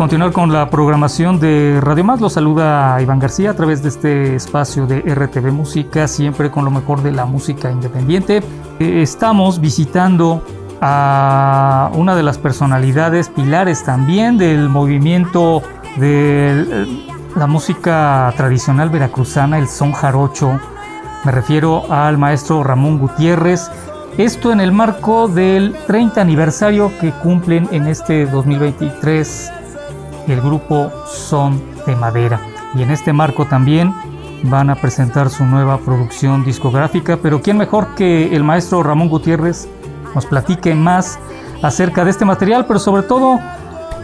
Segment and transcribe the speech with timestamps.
[0.00, 2.22] Continuar con la programación de Radio Más.
[2.22, 6.70] Los saluda Iván García a través de este espacio de RTV Música, siempre con lo
[6.70, 8.38] mejor de la música independiente.
[8.78, 10.42] Eh, estamos visitando
[10.80, 15.62] a una de las personalidades pilares también del movimiento
[15.98, 16.86] de
[17.36, 20.58] la música tradicional veracruzana, el son jarocho.
[21.26, 23.70] Me refiero al maestro Ramón Gutiérrez.
[24.16, 29.59] Esto en el marco del 30 aniversario que cumplen en este 2023
[30.26, 32.40] el grupo Son de Madera.
[32.74, 33.92] Y en este marco también
[34.42, 39.68] van a presentar su nueva producción discográfica, pero ¿quién mejor que el maestro Ramón Gutiérrez
[40.14, 41.18] nos platique más
[41.62, 43.38] acerca de este material, pero sobre todo,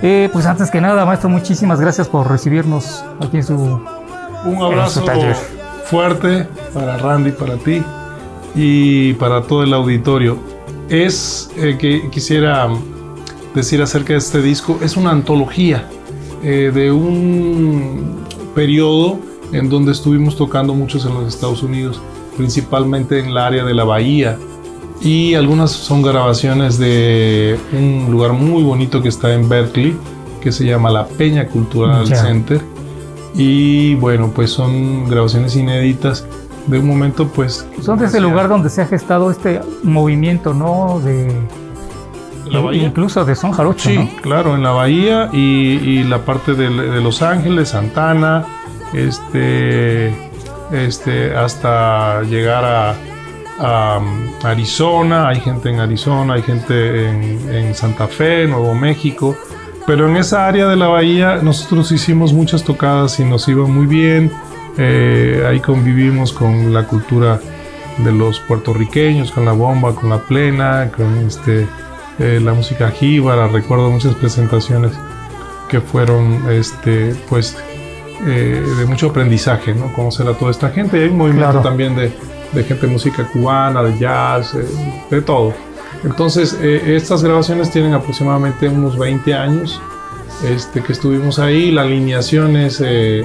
[0.03, 3.81] eh, pues antes que nada, maestro, muchísimas gracias por recibirnos aquí en su,
[4.45, 5.37] Un abrazo taller.
[5.85, 7.83] fuerte para Randy, para ti
[8.55, 10.39] y para todo el auditorio.
[10.89, 12.69] Es eh, que quisiera
[13.55, 15.89] decir acerca de este disco, es una antología
[16.43, 19.19] eh, de un periodo
[19.53, 22.01] en donde estuvimos tocando muchos en los Estados Unidos,
[22.37, 24.39] principalmente en el área de la bahía.
[25.01, 29.97] Y algunas son grabaciones de un lugar muy bonito que está en Berkeley,
[30.41, 32.07] que se llama la Peña Cultural.
[32.07, 32.61] Center.
[33.35, 36.27] Y bueno, pues son grabaciones inéditas
[36.67, 37.67] de un momento pues...
[37.83, 41.01] Son de ese lugar donde se ha gestado este movimiento, ¿no?
[41.01, 41.29] De,
[42.57, 42.83] La bahía.
[42.85, 44.23] incluso de son jarocho, Sí, ¿no?
[44.23, 48.45] claro, en la bahía y, y la parte de, de Los Ángeles, Santana,
[48.93, 50.15] este,
[50.73, 52.95] este, hasta llegar a,
[53.59, 59.37] a, um, Arizona, hay gente en Arizona, hay gente en, en Santa Fe, Nuevo México,
[59.87, 63.87] pero en esa área de la bahía nosotros hicimos muchas tocadas y nos iba muy
[63.87, 64.33] bien,
[64.79, 67.39] eh, ahí convivimos con la cultura
[67.99, 71.67] de los puertorriqueños, con la bomba, con la plena, con este,
[72.19, 74.93] eh, la música jíbara, recuerdo muchas presentaciones
[75.69, 77.57] que fueron este, pues,
[78.27, 79.93] eh, de mucho aprendizaje, ¿no?
[79.93, 80.99] Conocer a toda esta gente.
[80.99, 81.63] Y hay un movimiento Claro.
[81.63, 82.13] también de,
[82.53, 84.65] de gente de música cubana, de jazz, eh,
[85.11, 85.53] de todo.
[86.05, 89.81] Entonces, eh, estas grabaciones tienen aproximadamente unos 20 años
[90.49, 91.71] este, que estuvimos ahí.
[91.73, 93.25] La alineación es eh, eh,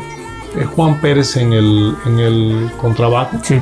[0.75, 3.61] Juan Pérez en el, en el contrabajo Sí.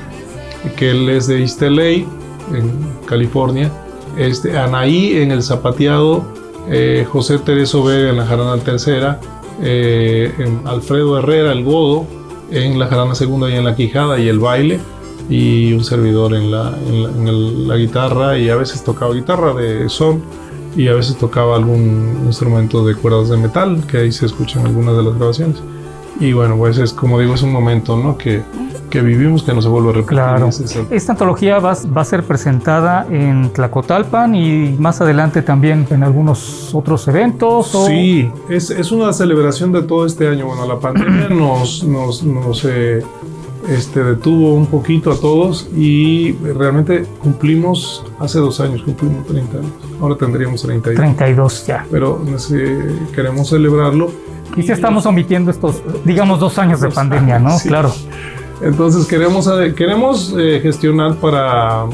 [0.77, 1.83] que él es de East LA,
[2.53, 2.71] en
[3.07, 3.69] California.
[4.17, 6.23] Este, Anaí en el zapateado,
[6.69, 9.19] eh, José Tereso Vega en la jarana tercera,
[9.61, 12.05] eh, en Alfredo Herrera, el godo,
[12.51, 14.79] en la jarana segunda y en la quijada y el baile,
[15.29, 19.13] y un servidor en la, en la- en el- la guitarra, y a veces tocaba
[19.13, 20.21] guitarra de son,
[20.75, 24.95] y a veces tocaba algún instrumento de cuerdas de metal, que ahí se escuchan algunas
[24.97, 25.57] de las grabaciones.
[26.19, 28.17] Y bueno, pues es como digo, es un momento ¿no?
[28.17, 28.41] que,
[28.89, 30.09] que vivimos que no se vuelve a repetir.
[30.17, 30.49] Claro.
[30.89, 36.73] Esta antología va, va a ser presentada en Tlacotalpan y más adelante también en algunos
[36.73, 37.73] otros eventos.
[37.75, 40.45] o- Sí, es, es una celebración de todo este año.
[40.47, 43.03] Bueno, la pandemia nos, nos, nos, eh,
[43.67, 49.71] este, detuvo un poquito a todos y realmente cumplimos, hace dos años cumplimos 30 años.
[50.01, 50.95] Ahora tendríamos 32.
[50.95, 51.85] 32 ya.
[51.91, 52.21] Pero
[52.53, 54.11] eh, queremos celebrarlo.
[54.55, 57.57] Y sí estamos omitiendo estos, digamos, dos años de pandemia, ¿no?
[57.59, 57.67] sí.
[57.69, 57.91] Claro.
[58.61, 61.85] Entonces queremos, eh, queremos eh, gestionar para,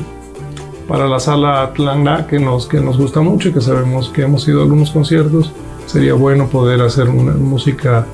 [0.88, 4.48] para la sala Atlanta, que nos, que nos gusta mucho y que sabemos que hemos
[4.48, 5.52] ido a algunos conciertos.
[5.86, 8.06] Sería bueno poder hacer una música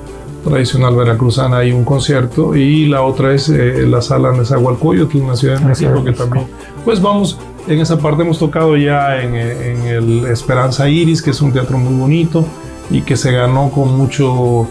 [0.44, 2.54] tradicional veracruzana y un concierto.
[2.54, 6.46] Y la otra es eh, la sala Nezahualcóyotl, en la Ciudad de México, que también.
[6.84, 7.38] Pues vamos,
[7.68, 11.52] en esa parte hemos tocado ya en, eh, en el Esperanza Iris, que es un
[11.52, 12.44] teatro muy bonito
[12.90, 14.68] y que se ganó con mucho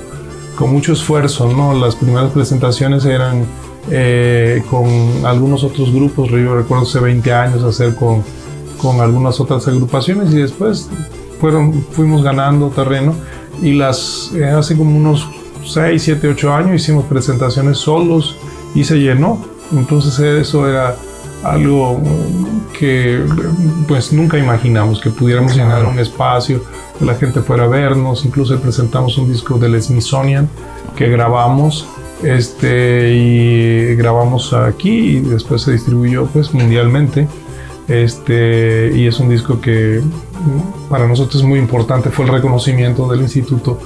[0.55, 1.73] con mucho esfuerzo, ¿no?
[1.73, 3.45] Las primeras presentaciones eran
[3.89, 4.87] eh, con
[5.25, 8.23] algunos otros grupos, yo recuerdo hace 20 años hacer con,
[8.77, 10.89] con algunas otras agrupaciones y después
[11.39, 13.15] fueron, fuimos ganando terreno
[13.61, 15.27] y las eh, hace como unos
[15.65, 18.35] 6, 7, 8 años hicimos presentaciones solos
[18.75, 19.43] y se llenó.
[19.71, 20.95] Entonces eso era
[21.43, 21.99] algo
[22.77, 23.25] que
[23.87, 26.63] pues nunca imaginamos que pudiéramos llenar un espacio,
[26.99, 30.47] que la gente fuera a vernos, incluso presentamos un disco del Smithsonian
[30.95, 31.87] que grabamos
[32.23, 37.27] este y grabamos aquí y después se distribuyó pues mundialmente
[37.87, 40.01] este y es un disco que
[40.89, 43.79] para nosotros es muy importante fue el reconocimiento del instituto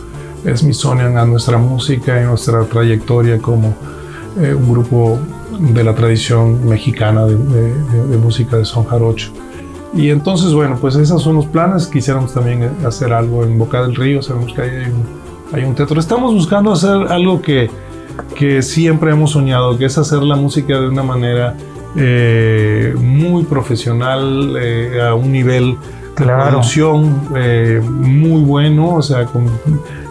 [0.53, 3.73] Smithsonian a nuestra música y nuestra trayectoria como
[4.39, 5.17] eh, un grupo
[5.59, 9.31] de la tradición mexicana de, música de son jarocho.
[9.93, 11.87] Y entonces, bueno, pues esos son los planes.
[11.87, 14.21] Quisiéramos también hacer algo en Boca del Río.
[14.21, 15.05] Sabemos que hay un,
[15.53, 15.99] hay un teatro.
[15.99, 17.69] Estamos buscando hacer algo que,
[18.35, 21.55] que siempre hemos soñado, que es hacer la música de una manera
[21.95, 25.77] eh, muy profesional, eh, a un nivel
[26.17, 29.49] de producción eh, muy bueno, o sea, con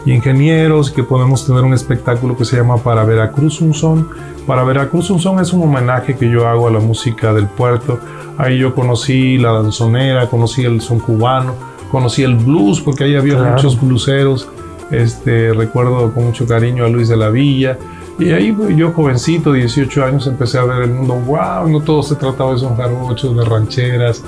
[0.06, 4.08] ingenieros, que podemos tener un espectáculo que se llama Para Veracruz un son
[4.46, 7.98] para Veracruz un son es un homenaje que yo hago a la música del puerto.
[8.36, 11.54] Ahí yo conocí la danzonera, conocí el son cubano,
[11.90, 14.48] conocí el blues, porque ahí había muchos blueseros.
[14.90, 17.78] Este, recuerdo con mucho cariño a Luis de la Villa.
[18.18, 21.14] Y ahí yo jovencito, 18 años, empecé a ver el mundo.
[21.14, 21.68] ¡Wow!
[21.68, 24.22] No todo se trataba de son jarochos, de rancheras,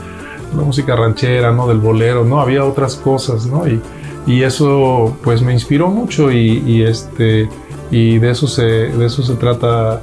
[0.56, 1.68] la música ranchera, ¿no?
[1.68, 2.40] Del bolero, ¿no?
[2.40, 3.66] Había otras cosas, ¿no?
[3.68, 3.80] Y,
[4.26, 7.48] y eso pues me inspiró mucho y, este
[7.90, 10.02] y de eso se, de eso se trata.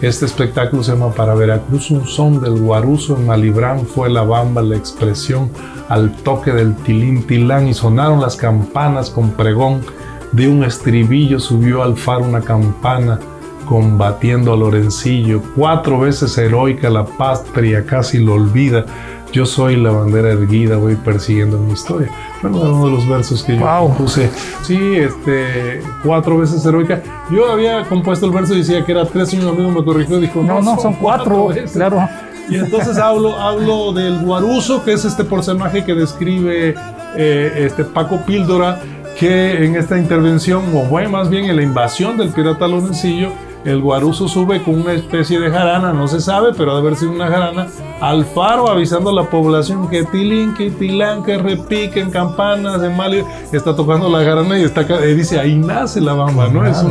[0.00, 4.62] Este espectáculo se llama Para Veracruz, un son del guaruso en Malibrán fue la bamba,
[4.62, 5.50] la expresión
[5.88, 9.80] al toque del tilín tilán y sonaron las campanas con pregón.
[10.32, 13.18] De un estribillo subió al faro una campana
[13.66, 15.42] combatiendo a Lorencillo.
[15.54, 18.84] Cuatro veces heroica la patria casi lo olvida.
[19.30, 22.08] Yo soy la bandera erguida, voy persiguiendo mi historia.
[22.40, 24.30] Bueno, uno de los versos que yo puse.
[24.62, 27.02] Sí, este, cuatro veces heroica.
[27.30, 30.16] Yo había compuesto el verso y decía que era tres y un amigo me corrigió
[30.18, 32.08] y dijo, no, no, son, cuatro, claro.
[32.48, 36.74] Y entonces hablo, hablo del guaruso, que es este personaje que describe
[37.16, 38.80] eh, este Paco Píldora,
[39.18, 43.30] que en esta intervención, o bueno, más bien en la invasión del pirata Lorencillo,
[43.64, 47.10] el guaruso sube con una especie de jarana, no se sabe, pero debe haber sido
[47.10, 47.66] una jarana,
[48.00, 53.24] al faro avisando a la población que tilín, que tilán, que repiquen campanas, de mal,
[53.52, 56.64] está tocando la jarana y está, dice, ahí nace la bamba, ¿no?
[56.64, 56.84] Es,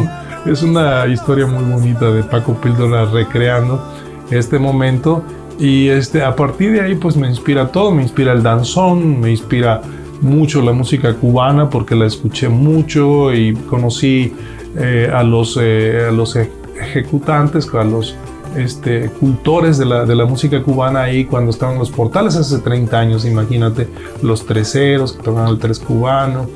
[0.45, 3.81] es una historia muy bonita de Paco Píldora recreando
[4.29, 5.23] este momento
[5.59, 9.31] y este, a partir de ahí pues me inspira todo, me inspira el danzón, me
[9.31, 9.81] inspira
[10.21, 14.33] mucho la música cubana porque la escuché mucho y conocí
[14.77, 18.15] eh, a, los, eh, a los ejecutantes, a los
[18.55, 22.99] este, cultores de la, de la, música cubana ahí cuando estaban los portales hace 30
[22.99, 23.87] años, imagínate,
[24.21, 26.47] los treseros que tocaban el tres cubano,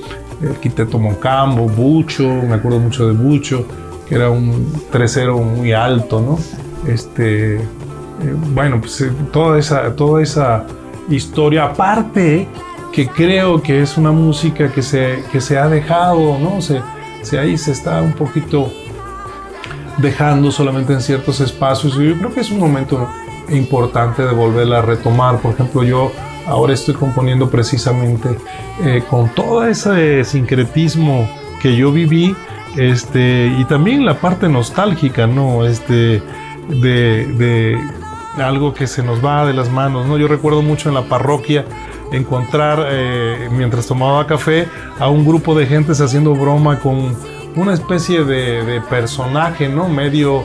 [0.42, 3.66] el quiteto Mocambo, Bucho, me acuerdo mucho de Bucho,
[4.08, 6.40] que era un tresero muy alto, ¿no?
[6.92, 7.62] Este, eh,
[8.54, 10.66] bueno, pues toda, esa, toda esa
[11.10, 12.48] historia, aparte
[12.92, 16.62] que creo que es una música que se, que se ha dejado, ¿no?
[16.62, 16.82] Se,
[17.22, 18.72] se ahí se está un poquito
[19.98, 21.96] dejando solamente en ciertos espacios.
[21.98, 23.08] Y yo creo que es un momento
[23.50, 25.40] importante de volverla a retomar.
[25.40, 26.12] Por ejemplo, yo
[26.48, 28.30] ahora estoy componiendo precisamente
[28.84, 31.30] eh, con todo ese sincretismo
[31.62, 32.36] que yo viví
[32.78, 35.66] este, y también la parte nostálgica, ¿no?
[35.66, 36.22] Este,
[36.70, 37.78] de, de
[38.42, 40.18] algo que se nos va de las manos, ¿no?
[40.18, 41.66] Yo recuerdo mucho en la parroquia
[42.12, 44.68] encontrar, eh, mientras tomaba café,
[45.00, 47.16] a un grupo de gentes haciendo broma con
[47.56, 49.90] una especie de, personaje, ¿no?
[49.90, 50.44] Medio,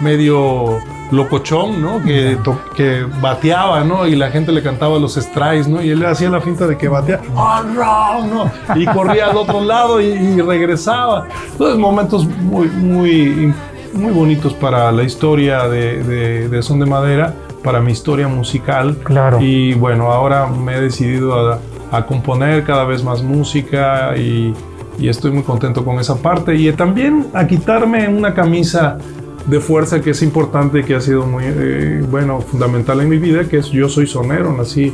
[0.00, 0.78] medio
[1.10, 2.02] locochón, ¿no?
[2.02, 2.38] Que,
[2.76, 4.06] que bateaba, ¿no?
[4.06, 5.82] Y la gente le cantaba los strikes, ¿no?
[5.82, 8.50] Y él hacía la finta de que bateaba, ¡oh, no!
[8.74, 11.26] Y corría al otro lado y, regresaba.
[11.52, 13.54] Entonces, momentos muy, muy,
[13.92, 18.98] muy bonitos para la historia de, de, Son de Madera, para mi historia musical.
[19.02, 19.40] Claro.
[19.40, 21.58] Y bueno, ahora me he decidido a,
[21.90, 24.54] a componer cada vez más música y
[24.98, 28.98] y estoy muy contento con esa parte y también a quitarme una camisa
[29.46, 33.44] de fuerza que es importante que ha sido muy eh, bueno fundamental en mi vida
[33.44, 34.92] que es yo soy sonero nací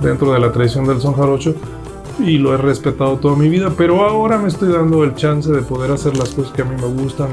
[0.00, 1.54] dentro de la tradición del son jarocho
[2.18, 5.62] y lo he respetado toda mi vida pero ahora me estoy dando el chance de
[5.62, 7.28] poder hacer las cosas que a mí me gustan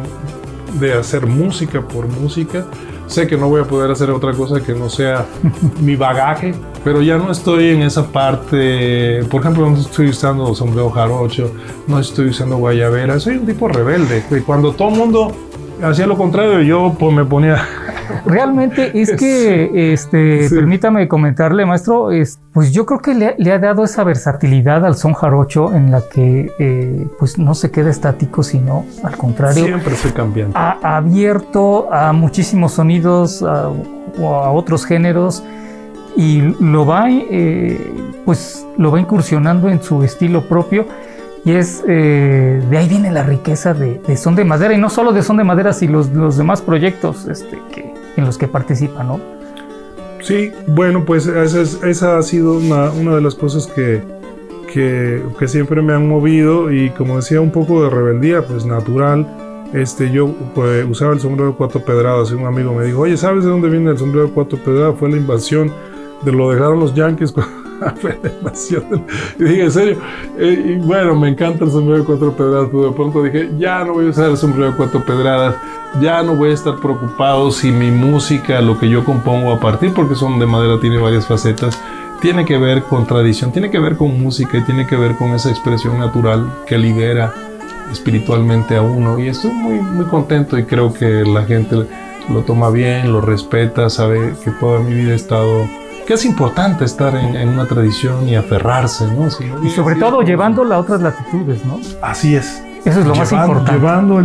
[0.79, 2.65] de hacer música por música
[3.08, 5.26] Sé que no voy a poder hacer otra cosa que no sea
[5.82, 9.24] mi bagaje, pero ya no estoy en esa parte.
[9.32, 11.52] Por ejemplo, no estoy usando sombrero jarocho,
[11.88, 13.20] no estoy usando guayabera.
[13.20, 14.24] Soy un tipo rebelde.
[14.30, 15.36] Y cuando todo el mundo
[15.82, 17.66] hacía lo contrario, yo pues, me ponía
[18.26, 23.84] realmente es que, este, permítame comentarle, maestro, es, pues yo creo que le, ha dado
[23.84, 28.86] esa versatilidad al son jarocho en la que eh, pues no se queda estático, sino
[29.04, 29.66] al contrario.
[29.66, 30.58] Siempre se cambiando.
[30.58, 35.44] Ha abierto a muchísimos sonidos, a, a otros géneros
[36.16, 37.80] y lo va, eh,
[38.26, 40.88] pues, lo va incursionando en su estilo propio
[41.46, 45.14] y es eh, de ahí viene la riqueza de, Son de Madera y no solo
[45.14, 49.03] de Son de Madera, sino los, los demás proyectos este, que, en los que participa,
[49.03, 49.19] ¿no?
[50.21, 54.01] Sí, bueno, pues esa, ha sido una, una, de las cosas que,
[54.74, 59.25] que, que, siempre me han movido y como decía, un poco de rebeldía, pues natural.
[59.74, 63.15] Este, yo pues, usaba el sombrero de cuatro pedradas y un amigo me dijo, oye,
[63.15, 64.95] ¿sabes de dónde viene el sombrero de cuatro pedradas?
[64.97, 65.71] Fue la invasión
[66.24, 67.33] de lo dejaron los Yankees.
[69.39, 69.97] Y dije, en serio,
[70.38, 73.83] eh, y bueno, me encanta el sombrero de cuatro pedradas, pero de pronto dije, ya
[73.83, 75.55] no voy a usar el sombrero de cuatro pedradas,
[76.01, 79.94] ya no voy a estar preocupado si mi música, lo que yo compongo a partir,
[79.94, 81.79] porque son de madera, tiene varias facetas,
[82.22, 85.32] tiene que ver con tradición, tiene que ver con música y tiene que ver con
[85.32, 87.34] esa expresión natural que libera
[87.91, 89.20] espiritualmente a uno.
[89.20, 91.88] Y estoy muy, muy contento y creo que la gente
[92.29, 95.65] lo toma bien, lo respeta, sabe que toda mi vida he estado
[96.06, 99.27] que es importante estar en, una tradición y aferrarse, ¿no?
[99.62, 101.82] y sobre todo llevándola a otras latitudes, ¿no?
[102.01, 102.63] Así es.
[102.88, 103.74] Eso es lo más importante.
[103.74, 104.22] Llevando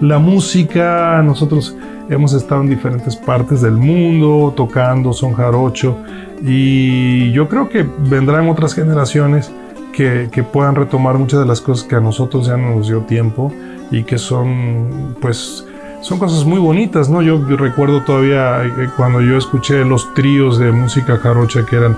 [0.00, 1.76] la, música, nosotros
[2.08, 5.96] hemos estado en diferentes partes del mundo tocando son jarocho
[6.42, 9.50] y yo creo que vendrán otras generaciones
[9.92, 13.00] que, que puedan retomar muchas de las cosas que a nosotros ya no nos dio
[13.00, 13.52] tiempo
[13.90, 15.64] y que son pues
[16.06, 17.20] son cosas muy bonitas, ¿no?
[17.20, 21.96] Yo recuerdo todavía eh, cuando yo escuché los tríos de música jarocha que eran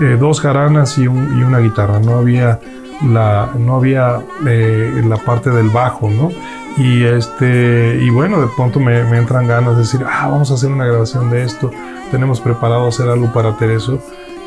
[0.00, 2.58] eh, dos jaranas y, una guitarra, no había
[3.06, 6.30] la, no había eh, la parte del bajo, ¿no?
[6.76, 10.70] Y, este, y bueno, de pronto me, entran ganas de decir, ah, vamos a hacer
[10.70, 11.70] una grabación de esto,
[12.10, 14.00] tenemos preparado hacer algo para Tereso,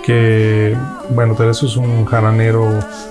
[0.05, 0.75] que,
[1.09, 2.67] bueno, Tereso es un jaranero,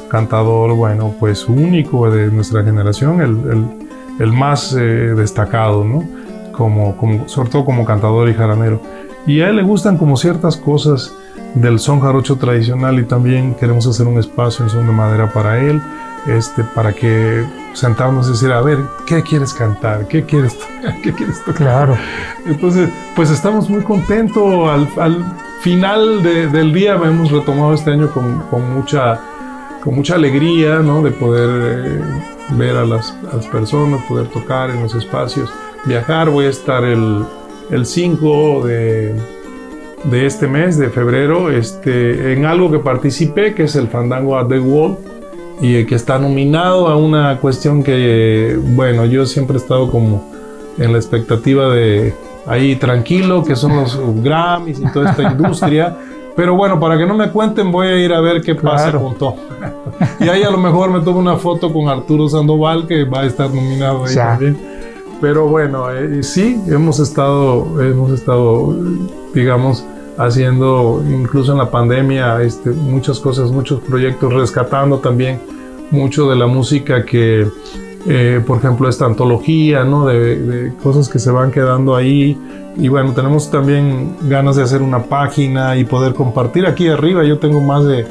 [0.08, 3.82] cantador, bueno, pues único de nuestra generación, el
[4.18, 6.04] el más eh, destacado, ¿no?
[6.52, 8.80] Como, como, sobre todo como cantador y jaranero.
[9.26, 11.14] Y a él le gustan como ciertas cosas
[11.54, 15.59] del son jarocho tradicional y también queremos hacer un espacio en son de madera para
[15.59, 15.80] él,
[16.26, 17.44] este, para que
[17.75, 20.06] sentarnos y decir, a ver, ¿qué quieres cantar?
[20.09, 20.56] ¿Qué quieres,
[21.02, 21.56] ¿qué quieres tocar?
[21.56, 21.97] Claro.
[22.47, 24.68] Entonces, pues estamos muy contentos.
[24.68, 25.25] Al, al
[25.62, 29.21] final del día hemos retomado este año con, con mucha
[29.82, 31.02] con mucha alegría, ¿no?
[31.02, 31.50] De poder
[31.87, 32.00] eh,
[32.50, 33.12] ver a las,
[33.50, 35.52] personas, poder tocar en los espacios,
[35.85, 36.30] viajar.
[36.30, 37.25] Voy a estar el,
[37.71, 39.41] el 5 de,
[40.04, 44.49] de, este mes, de febrero, este, en algo que participé, que es el Fandango at
[44.49, 44.97] the Wall,
[45.61, 50.32] y que está nominado a una cuestión que, bueno, yo siempre he estado como
[50.78, 52.14] en la expectativa de
[52.47, 55.97] ahí tranquilo, que son los Grammys y toda esta industria.
[56.35, 59.14] Pero bueno, para que no me cuenten, voy a ir a ver qué pasa con
[59.16, 59.37] todo.
[60.18, 63.26] y ahí a lo mejor me tomo una foto con Arturo Sandoval, que va a
[63.26, 64.59] estar nominado ahí también.
[65.21, 68.75] Pero bueno, eh, sí, hemos estado, hemos estado,
[69.35, 69.85] digamos,
[70.19, 75.40] haciendo, incluso en la pandemia, este, muchas cosas, muchos proyectos, rescatando también
[75.90, 77.47] mucho de la música que,
[78.07, 80.07] eh, por ejemplo, esta antología, ¿no?
[80.07, 82.38] de, cosas que se van quedando ahí
[82.76, 86.66] y bueno, tenemos también ganas de hacer una página y poder compartir.
[86.66, 88.07] Aquí arriba yo tengo más de,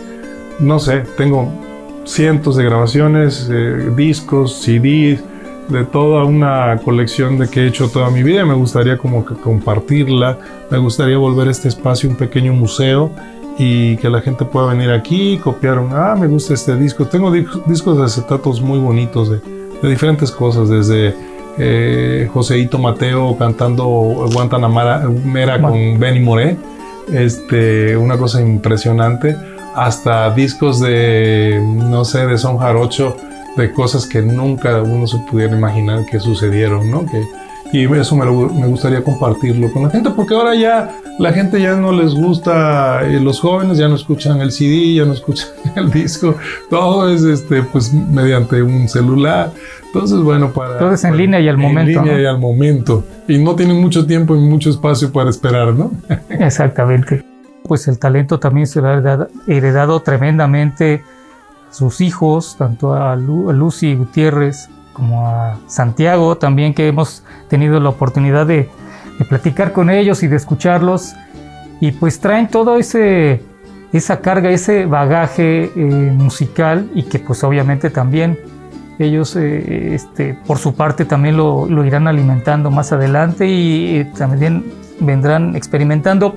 [0.60, 1.52] no sé, tengo
[2.06, 5.24] cientos de grabaciones, eh, discos, CDs,
[5.72, 8.46] de toda una colección de que he hecho toda mi vida.
[8.46, 10.38] Me gustaría como que compartirla.
[10.70, 13.12] Me gustaría volver a este espacio un pequeño museo
[13.58, 17.06] y que la gente pueda venir aquí, copiar un, ah, me gusta este disco.
[17.06, 19.40] Tengo discos de acetatos muy bonitos de,
[19.82, 21.14] de diferentes cosas, desde
[21.58, 23.86] eh, Joseito Mateo cantando
[24.34, 26.58] Guantanamera con Benny Moré,
[27.14, 29.36] este, una cosa impresionante,
[29.76, 33.18] hasta discos de, no sé, de son jarocho,
[33.58, 37.06] de cosas que nunca uno se pudiera imaginar que sucedieron, ¿no?
[37.06, 37.24] Que,
[37.74, 41.76] y eso me, me, gustaría compartirlo con la gente, porque ahora ya la gente ya
[41.76, 45.90] no les gusta, eh, los jóvenes ya no escuchan el CD, ya no escuchan el
[45.90, 46.36] disco,
[46.70, 49.52] todo es este, pues mediante un celular.
[49.86, 50.80] Entonces, bueno, para...
[50.80, 52.00] Todo es en línea y al momento.
[52.00, 53.06] En línea y al momento.
[53.28, 55.92] Y no tienen mucho tiempo y mucho espacio para esperar, ¿no?
[56.30, 57.24] Exactamente.
[57.64, 61.04] Pues el talento también se ha heredado, heredado tremendamente
[61.72, 68.46] sus hijos, tanto a, Lucy Gutiérrez como a Santiago también, que hemos tenido la oportunidad
[68.46, 68.70] de,
[69.30, 71.14] platicar con ellos y de escucharlos.
[71.80, 73.44] Y pues traen todo ese
[73.94, 78.40] esa carga, ese bagaje eh, musical y que pues obviamente también
[79.00, 84.64] ellos eh, este, por su parte también lo, irán alimentando más adelante y también
[85.00, 86.36] vendrán experimentando.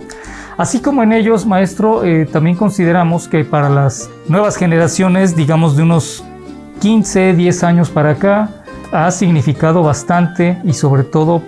[0.57, 5.83] Así como en ellos, maestro, eh, también consideramos que para las nuevas generaciones, digamos de
[5.83, 6.25] unos
[6.81, 8.51] 15, 10 años para acá,
[8.93, 11.43] ha significado bastante y sobre todo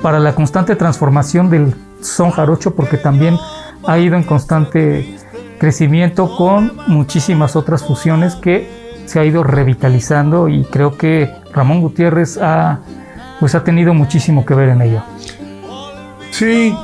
[0.00, 3.36] para la constante transformación del son jarocho, porque también
[3.86, 5.16] ha ido en constante
[5.58, 8.70] crecimiento con muchísimas otras fusiones que
[9.06, 12.80] se ha ido revitalizando y creo que Ramón Gutiérrez ha,
[13.40, 15.02] pues ha tenido muchísimo que ver en ello.
[16.30, 16.74] Sí,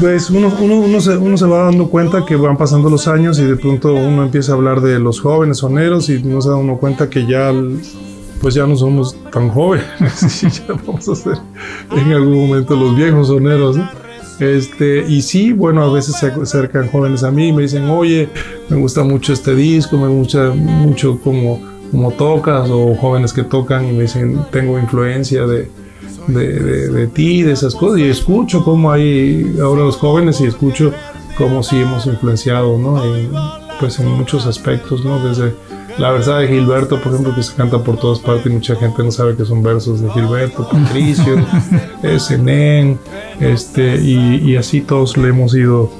[0.00, 3.44] pues uno, uno, se, uno, se, va dando cuenta que van pasando los años y
[3.44, 6.78] de pronto uno empieza a hablar de los jóvenes soneros y no se da uno
[6.78, 7.52] cuenta que ya
[8.40, 11.38] pues ya no somos tan jóvenes y ya vamos a ser
[11.90, 13.76] en algún momento los viejos soneros.
[14.38, 18.28] Este, y sí, bueno, a veces se acercan jóvenes a mí y me dicen, oye,
[18.68, 23.88] me gusta mucho este disco, me gusta mucho como, como tocas, o jóvenes que tocan
[23.88, 25.70] y me dicen, tengo influencia de,
[26.26, 30.92] de, de, ti, de esas cosas, y escucho cómo hay ahora los jóvenes y escucho
[31.36, 33.04] cómo sí hemos influenciado, ¿no?
[33.04, 33.30] En,
[33.78, 35.26] pues en muchos aspectos, ¿no?
[35.26, 35.54] Desde
[35.98, 39.02] la verdad de Gilberto, por ejemplo, que se canta por todas partes y mucha gente
[39.02, 41.36] no sabe que son versos de Gilberto, Patricio,
[42.38, 42.98] Nen,
[43.40, 45.90] este, y, así todos le hemos ido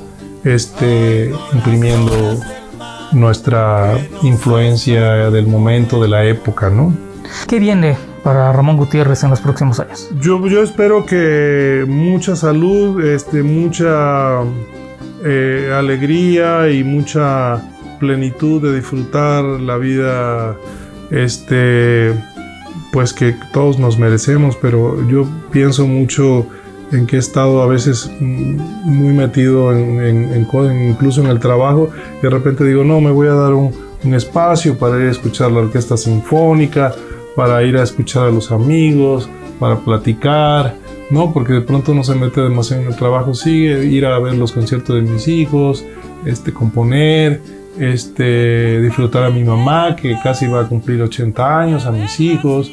[0.44, 2.12] este, imprimiendo
[3.12, 6.94] nuestra influencia del momento, de la época, ¿no?
[7.46, 7.96] ¿Qué viene
[8.26, 10.10] para Ramón Gutiérrez en los próximos años?
[10.20, 14.40] Yo, yo espero que mucha salud, este, mucha
[15.24, 17.62] eh, alegría y mucha
[18.00, 20.56] plenitud de disfrutar la vida,
[21.12, 22.14] este,
[22.92, 26.48] pues que todos nos merecemos, pero yo pienso mucho
[26.90, 32.30] en que he estado a veces muy metido en, incluso en el trabajo, y de
[32.30, 35.60] repente digo, no, me voy a dar un, un espacio para ir a escuchar la
[35.60, 36.92] orquesta sinfónica,
[37.36, 39.28] para ir a escuchar a los amigos,
[39.60, 40.74] para platicar,
[41.10, 44.34] no, porque de pronto no se mete demasiado en el trabajo, sigue ir a ver
[44.34, 45.84] los conciertos de mis hijos,
[46.24, 47.40] este, componer,
[47.78, 52.72] este, disfrutar a mi mamá, que casi va a cumplir 80 años, a mis hijos,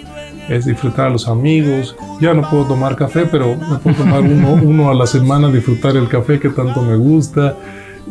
[0.49, 1.95] es disfrutar a los amigos.
[2.19, 5.95] Ya no puedo tomar café, pero me puedo tomar uno, uno a la semana, disfrutar
[5.95, 7.55] el café que tanto me gusta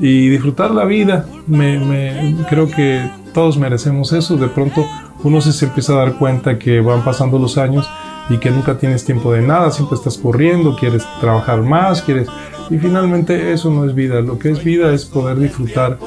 [0.00, 1.26] y disfrutar la vida.
[1.46, 3.02] Me, me, creo que
[3.34, 4.36] todos merecemos eso.
[4.36, 4.86] De pronto
[5.24, 7.88] uno se empieza a dar cuenta que van pasando los años
[8.28, 12.28] y que nunca tienes tiempo de nada, siempre estás corriendo, quieres trabajar más, quieres
[12.72, 15.98] y finalmente eso no es vida, lo que es vida es poder disfrutar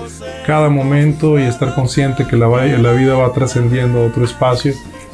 [0.47, 4.73] cada momento y estar consciente que la, la vida va trascendiendo a otro espacio.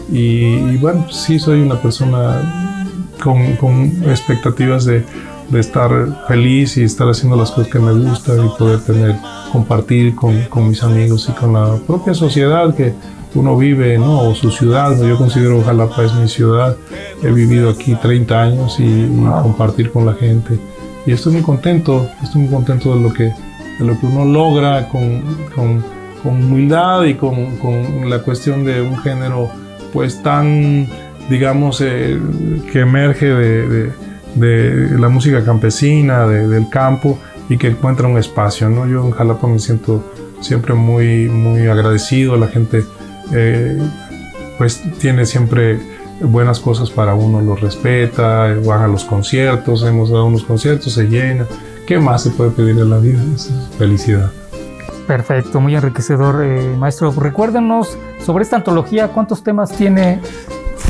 [0.10, 2.88] Y, bueno, sí soy una persona
[3.22, 5.04] con, con expectativas de,
[5.50, 5.92] de, estar
[6.30, 9.16] feliz y estar haciendo las cosas que me gustan y poder tener,
[9.52, 12.94] compartir con, con mis amigos y con la propia sociedad que
[13.34, 14.22] uno vive, ¿no?
[14.22, 16.76] O su ciudad, yo considero Jalapa es mi ciudad,
[17.24, 20.60] he vivido aquí 30 años y, y compartir con la gente
[21.06, 24.88] y estoy muy contento, estoy muy contento de lo que, de lo que uno logra
[24.88, 25.22] con,
[25.56, 25.84] con,
[26.22, 29.50] con humildad y con, con, la cuestión de un género
[29.94, 30.88] pues tan,
[31.30, 32.20] digamos, eh,
[32.72, 33.92] que emerge de, de,
[34.36, 37.18] de, la música campesina, del campo
[37.50, 38.70] y que encuentra un espacio.
[38.70, 38.88] ¿no?
[38.88, 40.04] Yo en Jalapa me siento
[40.40, 42.84] siempre muy, muy agradecido, la gente
[43.34, 43.78] eh,
[44.58, 45.80] pues tiene siempre
[46.22, 51.06] buenas cosas para uno, lo respeta, van a los conciertos, hemos dado unos conciertos, se
[51.06, 51.46] llena.
[51.88, 53.20] ¿Qué más se puede pedir en la vida?
[53.36, 54.32] Es felicidad.
[55.08, 57.12] Perfecto, muy enriquecedor, eh, maestro.
[57.12, 60.20] Recuérdenos sobre esta antología, ¿cuántos temas tiene?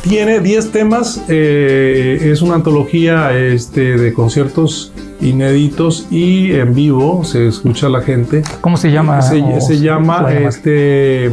[0.03, 7.47] Tiene 10 temas, eh, es una antología este, de conciertos inéditos y en vivo, se
[7.47, 8.41] escucha a la gente.
[8.61, 9.21] ¿Cómo se llama?
[9.21, 11.31] Se, se llama este,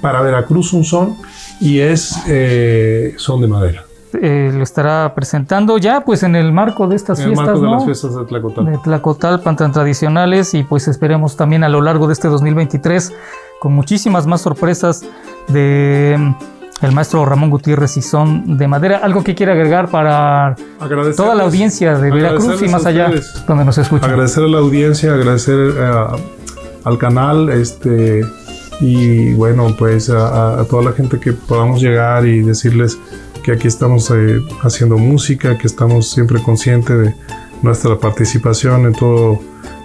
[0.00, 1.16] Para Veracruz un son
[1.60, 3.84] y es eh, son de madera.
[4.14, 7.64] Eh, lo estará presentando ya pues en el marco de estas en fiestas, el marco
[7.64, 7.70] ¿no?
[7.70, 8.66] de las fiestas de Tlacotal.
[8.66, 13.12] De Tlacotalpan tan tradicionales y pues esperemos también a lo largo de este 2023
[13.58, 15.02] con muchísimas más sorpresas
[15.48, 18.98] de mm, el maestro Ramón Gutiérrez y son de madera.
[18.98, 20.56] Algo que quiere agregar para
[21.16, 23.10] toda la audiencia de Veracruz y más allá
[23.46, 24.10] donde nos escuchan.
[24.10, 26.16] Agradecer a la audiencia, agradecer a,
[26.84, 28.24] al canal, este
[28.82, 32.98] y bueno, pues a, toda la gente que podamos llegar y decirles
[33.44, 37.14] que aquí estamos eh, haciendo música, que estamos siempre conscientes de
[37.62, 39.38] nuestra participación en todo,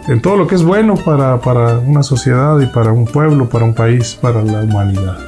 [0.07, 3.65] en todo lo que es bueno para, para una sociedad y para un pueblo, para
[3.65, 5.19] un país, para la humanidad.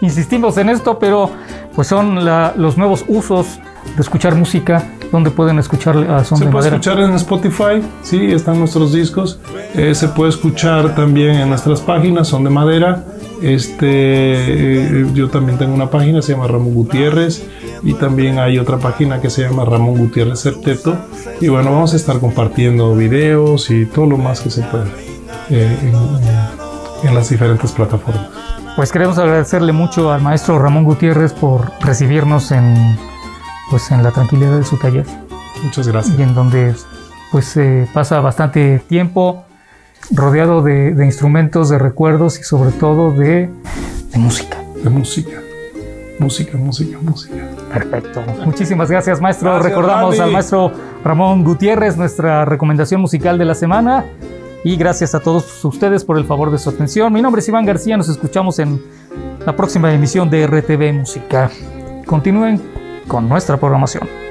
[0.00, 1.28] Insistimos en esto, pero
[1.74, 3.58] pues son la, los nuevos usos
[3.98, 6.76] escuchar música, ¿dónde pueden escuchar a Son se de puede Madera?
[6.76, 9.38] escuchar en Spotify, sí, están nuestros discos.
[9.74, 13.04] Eh, se puede escuchar también en nuestras páginas, Son de Madera.
[13.40, 17.44] Este, eh, yo también tengo una página, se llama Ramón Gutiérrez.
[17.82, 20.96] Y también hay otra página que se llama Ramón Gutiérrez Septeto.
[21.40, 24.86] Y bueno, vamos a estar compartiendo videos y todo lo más que se pueda
[25.50, 25.76] eh,
[27.02, 28.26] en, en las diferentes plataformas.
[28.74, 32.96] Pues queremos agradecerle mucho al maestro Ramón Gutiérrez por recibirnos en,
[33.70, 35.06] pues, en la tranquilidad de su taller
[35.62, 36.18] Muchas gracias.
[36.18, 36.74] y en donde
[37.32, 39.44] pues eh, pasa bastante tiempo
[40.10, 43.50] rodeado de, de instrumentos, de recuerdos y sobre todo de,
[44.12, 44.56] de música.
[44.82, 45.40] De música.
[46.18, 47.34] Música, música, música.
[47.72, 48.22] Perfecto.
[48.44, 49.50] Muchísimas gracias, maestro.
[49.50, 50.20] Gracias, Recordamos Randy.
[50.22, 50.72] al maestro
[51.04, 54.04] Ramón Gutiérrez, nuestra recomendación musical de la semana.
[54.64, 57.12] Y gracias a todos ustedes por el favor de su atención.
[57.12, 57.96] Mi nombre es Iván García.
[57.96, 58.82] Nos escuchamos en
[59.46, 61.50] la próxima emisión de RTV Música.
[62.06, 62.60] Continúen
[63.08, 64.27] con nuestra programación.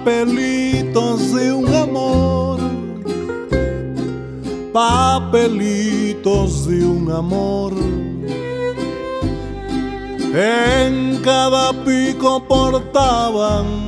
[0.00, 2.60] Papelitos de un amor,
[4.72, 7.74] papelitos de un amor.
[10.32, 13.79] En cada pico portaban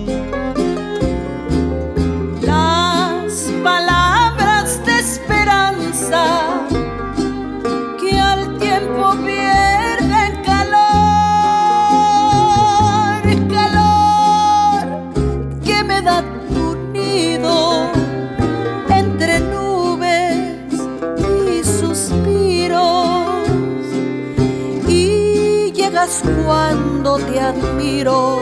[26.44, 28.40] cuando te admiro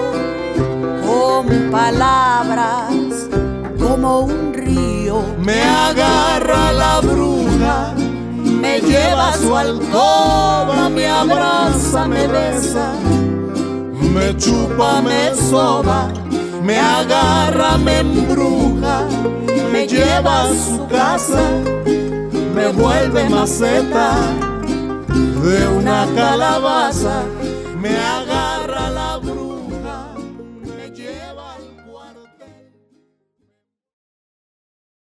[1.07, 3.29] con palabras
[3.79, 5.23] como un río.
[5.39, 7.95] me agarra la bruja,
[8.63, 12.95] Me lleva a su alcoba, me abraza, me besa,
[14.15, 16.09] me chupa, me soba,
[16.63, 19.05] me agarra, me embruja,
[19.71, 21.43] me lleva a su casa,
[22.55, 24.15] me vuelve maceta.
[25.43, 27.23] de una calabaza,
[27.81, 28.60] me agarra la